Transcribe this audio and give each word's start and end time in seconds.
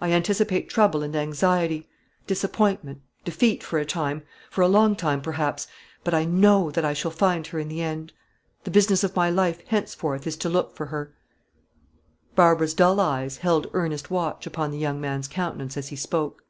I 0.00 0.10
anticipate 0.10 0.70
trouble 0.70 1.02
and 1.02 1.14
anxiety, 1.14 1.86
disappointment, 2.26 3.02
defeat 3.26 3.62
for 3.62 3.78
a 3.78 3.84
time, 3.84 4.22
for 4.48 4.62
a 4.62 4.68
long 4.68 4.96
time, 4.96 5.20
perhaps; 5.20 5.66
but 6.02 6.14
I 6.14 6.24
know 6.24 6.70
that 6.70 6.82
I 6.82 6.94
shall 6.94 7.10
find 7.10 7.46
her 7.48 7.58
in 7.58 7.68
the 7.68 7.82
end. 7.82 8.14
The 8.64 8.70
business 8.70 9.04
of 9.04 9.14
my 9.14 9.28
life 9.28 9.60
henceforth 9.66 10.26
is 10.26 10.38
to 10.38 10.48
look 10.48 10.74
for 10.74 10.86
her." 10.86 11.12
Barbara's 12.34 12.72
dull 12.72 13.00
eyes 13.00 13.36
held 13.36 13.66
earnest 13.74 14.10
watch 14.10 14.46
upon 14.46 14.70
the 14.70 14.78
young 14.78 14.98
man's 14.98 15.28
countenance 15.28 15.76
as 15.76 15.88
he 15.88 15.96
spoke. 15.96 16.44